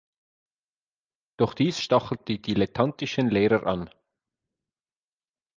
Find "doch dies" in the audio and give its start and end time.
1.37-1.79